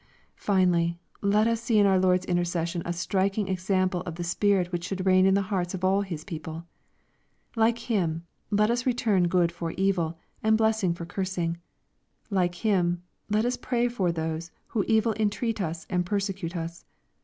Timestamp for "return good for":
8.87-9.73